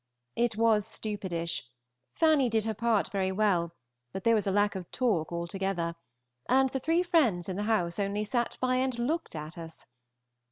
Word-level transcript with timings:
It 0.35 0.55
was 0.57 0.83
stupidish; 0.87 1.61
Fanny 2.15 2.49
did 2.49 2.65
her 2.65 2.73
part 2.73 3.11
very 3.11 3.31
well, 3.31 3.71
but 4.11 4.23
there 4.23 4.33
was 4.33 4.47
a 4.47 4.51
lack 4.51 4.73
of 4.73 4.89
talk 4.89 5.31
altogether, 5.31 5.93
and 6.49 6.69
the 6.69 6.79
three 6.79 7.03
friends 7.03 7.47
in 7.47 7.55
the 7.55 7.61
house 7.69 7.99
only 7.99 8.23
sat 8.23 8.57
by 8.59 8.77
and 8.77 8.97
looked 8.97 9.35
at 9.35 9.59
us. 9.59 9.85